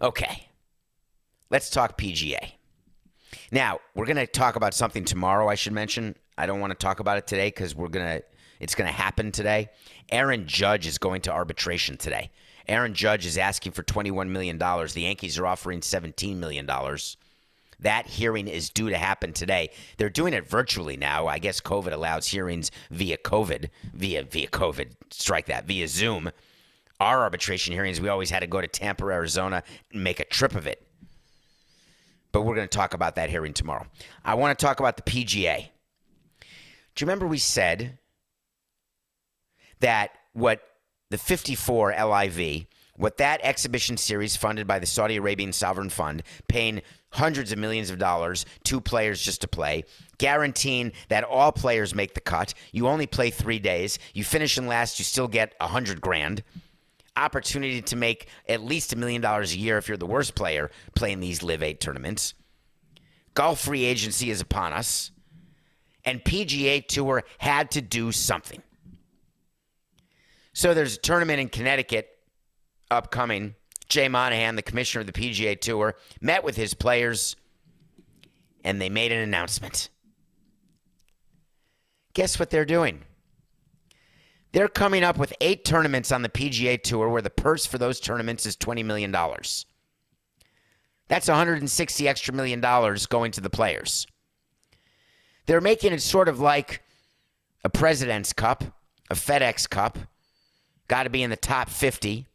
[0.02, 0.50] Okay,
[1.48, 2.52] let's talk PGA.
[3.50, 6.16] Now, we're going to talk about something tomorrow, I should mention.
[6.36, 8.24] I don't want to talk about it today because we're going to
[8.60, 9.68] it's going to happen today.
[10.10, 12.30] Aaron Judge is going to arbitration today.
[12.66, 14.58] Aaron Judge is asking for $21 million.
[14.58, 16.66] The Yankees are offering $17 million.
[17.80, 19.70] That hearing is due to happen today.
[19.98, 21.26] They're doing it virtually now.
[21.26, 24.92] I guess COVID allows hearings via COVID, via via COVID.
[25.10, 26.30] Strike that via Zoom.
[27.00, 29.62] Our arbitration hearings, we always had to go to Tampa, Arizona,
[29.92, 30.86] and make a trip of it.
[32.34, 33.86] But we're going to talk about that hearing tomorrow.
[34.24, 35.68] I want to talk about the PGA.
[36.40, 36.46] Do
[36.98, 38.00] you remember we said
[39.78, 40.60] that what
[41.10, 42.66] the 54 LIV,
[42.96, 47.88] what that exhibition series funded by the Saudi Arabian Sovereign Fund, paying hundreds of millions
[47.88, 49.84] of dollars to players just to play,
[50.18, 52.52] guaranteeing that all players make the cut.
[52.72, 53.96] You only play three days.
[54.12, 56.42] You finish in last, you still get a hundred grand.
[57.16, 60.70] Opportunity to make at least a million dollars a year if you're the worst player
[60.94, 62.34] playing these LIV Eight tournaments.
[63.34, 65.10] Golf free agency is upon us,
[66.04, 68.62] and PGA Tour had to do something.
[70.52, 72.08] So there's a tournament in Connecticut
[72.90, 73.54] upcoming.
[73.88, 77.36] Jay Monahan, the commissioner of the PGA Tour, met with his players
[78.64, 79.90] and they made an announcement.
[82.14, 83.02] Guess what they're doing?
[84.54, 87.98] They're coming up with eight tournaments on the PGA Tour where the purse for those
[87.98, 89.10] tournaments is $20 million.
[91.08, 94.06] That's 160 extra million dollars going to the players.
[95.46, 96.84] They're making it sort of like
[97.64, 98.62] a President's Cup,
[99.10, 99.98] a FedEx Cup,
[100.86, 102.28] got to be in the top 50.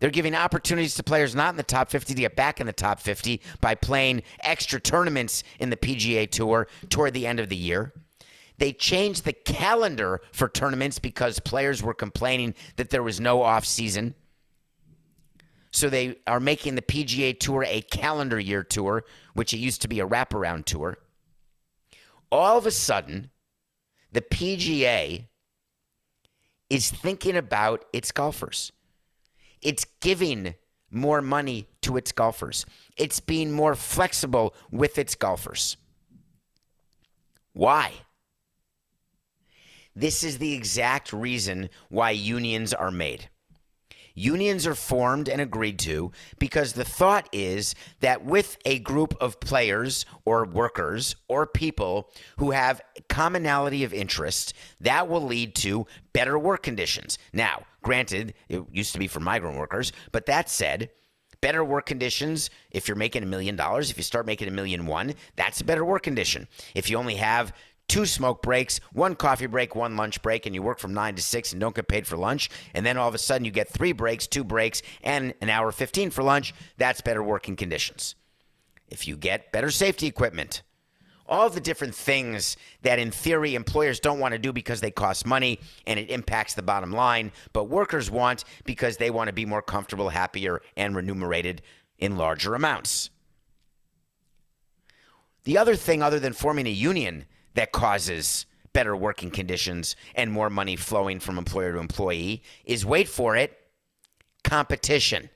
[0.00, 2.72] They're giving opportunities to players not in the top 50 to get back in the
[2.74, 7.56] top 50 by playing extra tournaments in the PGA Tour toward the end of the
[7.56, 7.94] year.
[8.58, 13.64] They changed the calendar for tournaments because players were complaining that there was no off
[13.64, 14.14] season.
[15.72, 19.88] So they are making the PGA Tour a calendar year tour, which it used to
[19.88, 20.98] be a wraparound tour.
[22.30, 23.30] All of a sudden,
[24.12, 25.26] the PGA
[26.70, 28.70] is thinking about its golfers.
[29.60, 30.54] It's giving
[30.90, 32.64] more money to its golfers.
[32.96, 35.76] It's being more flexible with its golfers.
[37.52, 37.92] Why?
[39.96, 43.28] This is the exact reason why unions are made.
[44.16, 49.40] Unions are formed and agreed to because the thought is that with a group of
[49.40, 56.38] players or workers or people who have commonality of interest, that will lead to better
[56.38, 57.18] work conditions.
[57.32, 60.90] Now, granted, it used to be for migrant workers, but that said,
[61.40, 64.86] better work conditions if you're making a million dollars if you start making a million
[64.86, 67.52] one that's a better work condition if you only have
[67.88, 71.22] two smoke breaks, one coffee break, one lunch break, and you work from 9 to
[71.22, 73.68] 6 and don't get paid for lunch, and then all of a sudden you get
[73.68, 78.14] three breaks, two breaks, and an hour 15 for lunch, that's better working conditions.
[78.88, 80.62] If you get better safety equipment,
[81.26, 85.26] all the different things that in theory employers don't want to do because they cost
[85.26, 89.46] money and it impacts the bottom line, but workers want because they want to be
[89.46, 91.62] more comfortable, happier, and remunerated
[91.98, 93.10] in larger amounts.
[95.44, 100.50] The other thing, other than forming a union, that causes better working conditions and more
[100.50, 103.56] money flowing from employer to employee is wait for it
[104.42, 105.30] competition.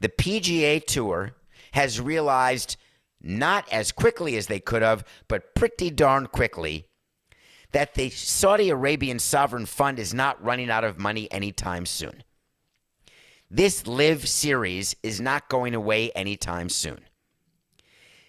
[0.00, 1.34] The PGA Tour
[1.72, 2.76] has realized
[3.22, 6.86] not as quickly as they could have, but pretty darn quickly
[7.72, 12.22] that the Saudi Arabian sovereign fund is not running out of money anytime soon.
[13.50, 17.00] This LIV series is not going away anytime soon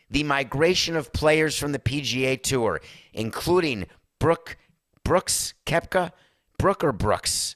[0.10, 2.82] the migration of players from the PGA Tour,
[3.14, 3.86] including
[4.20, 4.58] Brooke,
[5.04, 6.12] Brooks Koepka,
[6.58, 7.56] Brooke or Brooks?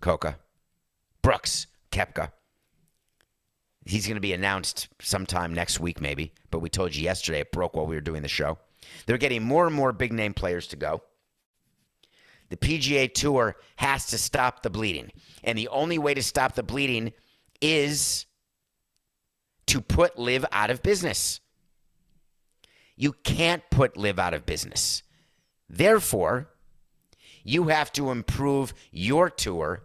[0.00, 0.38] Coca.
[1.22, 2.30] Brooks Koepka.
[3.84, 6.32] He's going to be announced sometime next week, maybe.
[6.50, 8.58] But we told you yesterday it broke while we were doing the show.
[9.06, 11.02] They're getting more and more big name players to go.
[12.48, 15.10] The PGA Tour has to stop the bleeding.
[15.42, 17.12] And the only way to stop the bleeding
[17.60, 18.26] is
[19.66, 21.40] to put LIV out of business.
[22.96, 25.02] You can't put LIV out of business.
[25.68, 26.48] Therefore,
[27.44, 29.82] you have to improve your tour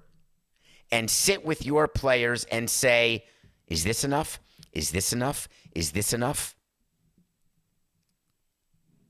[0.92, 3.26] and sit with your players and say,
[3.68, 4.40] is this enough?
[4.74, 5.48] Is this enough?
[5.74, 6.56] Is this enough?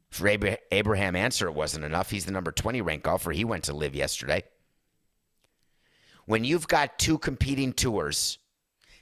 [0.10, 0.28] For
[0.72, 2.12] Abraham Ancer, it wasn't enough.
[2.12, 3.32] He's the number 20 ranked golfer.
[3.32, 4.44] He went to LIV yesterday.
[6.26, 8.38] When you've got two competing tours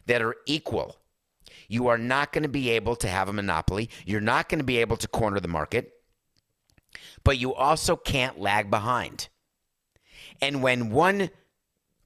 [0.06, 0.98] that are equal
[1.70, 3.90] you are not going to be able to have a monopoly.
[4.06, 5.94] You're not going to be able to corner the market,
[7.24, 9.30] but you also can't lag behind.
[10.42, 11.30] And when one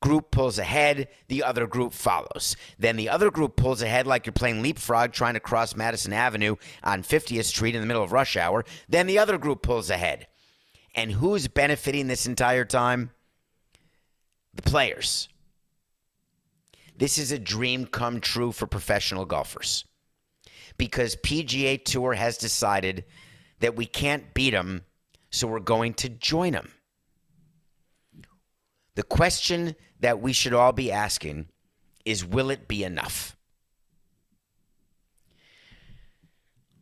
[0.01, 2.57] group pulls ahead, the other group follows.
[2.77, 6.57] Then the other group pulls ahead like you're playing leapfrog trying to cross Madison Avenue
[6.83, 8.65] on 50th Street in the middle of rush hour.
[8.89, 10.27] Then the other group pulls ahead.
[10.93, 13.11] And who's benefiting this entire time?
[14.53, 15.29] The players.
[17.03, 19.83] This is a dream come true for professional golfers
[20.77, 23.03] because PGA Tour has decided
[23.59, 24.85] that we can't beat them,
[25.29, 26.71] so we're going to join them.
[28.95, 31.49] The question that we should all be asking
[32.05, 33.35] is will it be enough?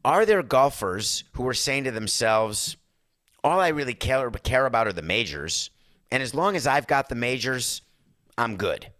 [0.05, 2.78] Are there golfers who are saying to themselves,
[3.43, 5.72] all I really care, care about are the majors,
[6.11, 7.82] and as long as I've got the majors,
[8.38, 8.91] I'm good?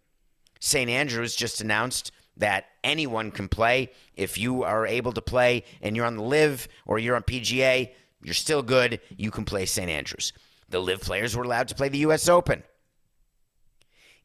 [0.62, 0.90] St.
[0.90, 3.92] Andrews just announced that anyone can play.
[4.16, 7.92] If you are able to play and you're on the LIV or you're on PGA,
[8.24, 9.02] you're still good.
[9.18, 9.90] You can play St.
[9.90, 10.32] Andrews.
[10.70, 12.30] The LIV players were allowed to play the U.S.
[12.30, 12.64] Open.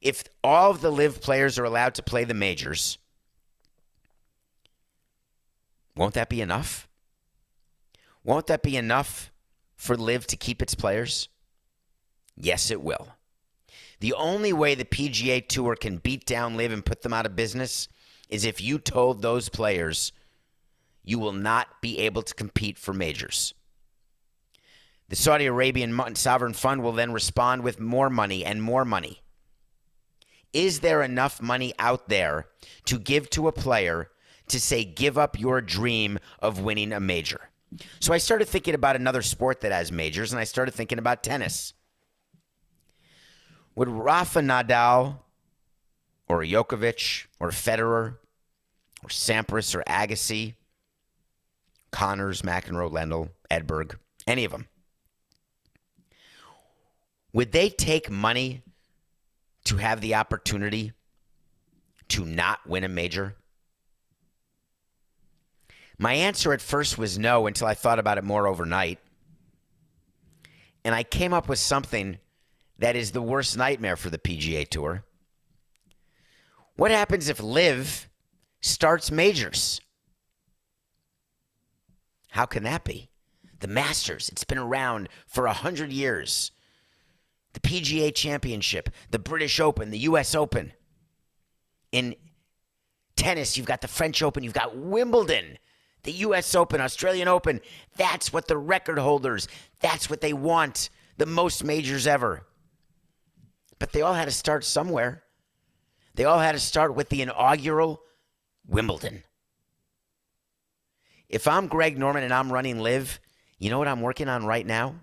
[0.01, 2.99] If all of the LIV players are allowed to play the majors,
[5.97, 6.87] won't that be enough?
[8.23, 9.33] Won't that be enough
[9.75, 11.31] for LIV to keep its players?
[12.37, 13.16] Yes, it will.
[14.01, 17.37] The only way the PGA Tour can beat down LIV and put them out of
[17.37, 17.89] business
[18.29, 20.13] is if you told those players
[21.03, 23.55] you will not be able to compete for majors.
[25.09, 29.23] The Saudi Arabian sovereign fund will then respond with more money and more money.
[30.53, 32.49] Is there enough money out there
[32.87, 34.11] to give to a player
[34.49, 37.51] to say, give up your dream of winning a major?
[38.01, 41.23] So I started thinking about another sport that has majors, and I started thinking about
[41.23, 41.73] tennis.
[43.77, 45.19] Would Rafa Nadal
[46.29, 48.17] or Djokovic or Federer
[49.03, 50.55] or Sampras or Agassi,
[51.93, 53.97] Connors, McEnroe, Lendl, Edberg,
[54.27, 54.67] any of them,
[57.33, 58.63] would they take money
[59.65, 60.93] to have the opportunity
[62.09, 63.37] to not win a major?
[65.99, 68.99] My answer at first was no until I thought about it more overnight.
[70.85, 72.19] And I came up with something
[72.79, 75.05] that is the worst nightmare for the PGA Tour.
[76.77, 78.09] What happens if LIV
[78.61, 79.81] starts majors?
[82.31, 83.09] How can that be?
[83.61, 86.51] The Masters, it's been around for a hundred years.
[87.55, 90.73] The PGA Championship, the British Open, the US Open.
[91.93, 92.15] In
[93.17, 95.57] tennis, you've got the French Open, you've got Wimbledon,
[96.03, 97.63] the US Open, Australian Open.
[97.97, 99.49] That's what the record holders,
[99.81, 100.91] that's what they want.
[101.17, 102.45] The most majors ever.
[103.79, 105.23] But they all had to start somewhere.
[106.15, 108.01] They all had to start with the inaugural
[108.67, 109.23] Wimbledon.
[111.29, 113.21] If I'm Greg Norman and I'm running LIV,
[113.59, 114.97] you know what I'm working on right now?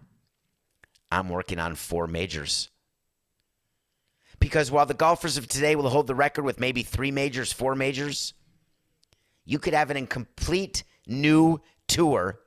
[1.11, 2.69] I'm working on four majors.
[4.39, 7.75] Because while the golfers of today will hold the record with maybe three majors, four
[7.75, 8.33] majors,
[9.45, 12.39] you could have an incomplete new tour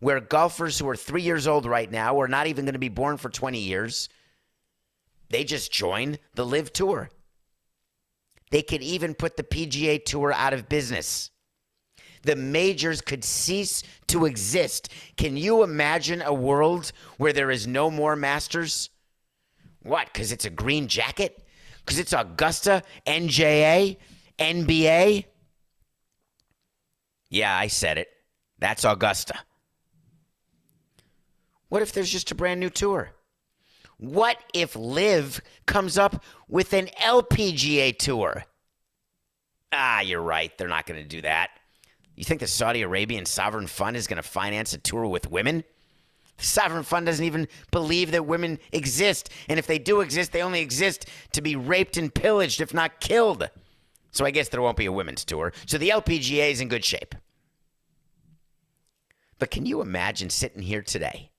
[0.00, 2.88] where golfers who are three years old right now or not even going to be
[2.88, 4.08] born for 20 years,
[5.30, 7.10] they just join the LIV tour.
[8.50, 11.30] They could even put the PGA Tour out of business.
[12.22, 14.88] The majors could cease to exist.
[15.16, 18.90] Can you imagine a world where there is no more Masters?
[19.82, 20.12] What?
[20.12, 21.46] Because it's a green jacket?
[21.84, 23.96] Because it's Augusta, NJA,
[24.38, 25.24] NBA?
[27.28, 28.08] Yeah, I said it.
[28.58, 29.34] That's Augusta.
[31.68, 33.13] What if there's just a brand new tour?
[33.98, 38.44] What if LIV comes up with an LPGA tour?
[39.72, 40.56] Ah, you're right.
[40.56, 41.50] They're not going to do that.
[42.14, 45.64] You think the Saudi Arabian Sovereign Fund is going to finance a tour with women?
[46.36, 49.30] The Sovereign Fund doesn't even believe that women exist.
[49.48, 53.00] And if they do exist, they only exist to be raped and pillaged, if not
[53.00, 53.48] killed.
[54.10, 55.52] So I guess there won't be a women's tour.
[55.66, 57.14] So the LPGA is in good shape.
[59.38, 61.30] But can you imagine sitting here today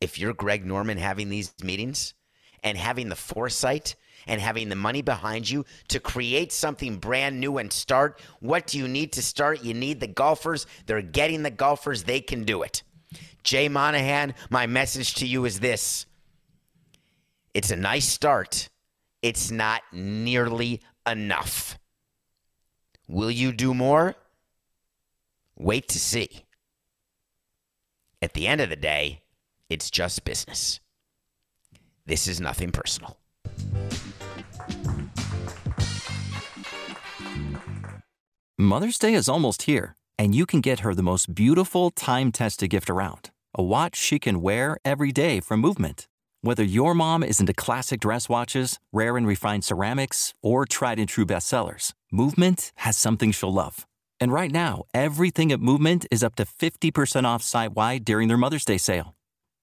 [0.00, 2.14] if you're Greg Norman having these meetings
[2.62, 3.96] and having the foresight
[4.26, 8.78] and having the money behind you to create something brand new and start, what do
[8.78, 9.64] you need to start?
[9.64, 10.66] You need the golfers.
[10.86, 12.04] They're getting the golfers.
[12.04, 12.82] They can do it.
[13.42, 16.06] Jay Monahan, my message to you is this
[17.54, 18.68] it's a nice start,
[19.22, 21.78] it's not nearly enough.
[23.08, 24.14] Will you do more?
[25.56, 26.44] Wait to see.
[28.20, 29.22] At the end of the day,
[29.68, 30.80] it's just business.
[32.06, 33.18] This is nothing personal.
[38.60, 42.70] Mother's Day is almost here, and you can get her the most beautiful time tested
[42.70, 46.06] gift around a watch she can wear every day from Movement.
[46.42, 51.08] Whether your mom is into classic dress watches, rare and refined ceramics, or tried and
[51.08, 53.86] true bestsellers, Movement has something she'll love.
[54.20, 58.36] And right now, everything at Movement is up to 50% off site wide during their
[58.36, 59.17] Mother's Day sale.